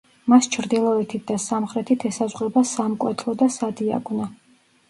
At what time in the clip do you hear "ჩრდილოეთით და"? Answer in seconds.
0.53-1.37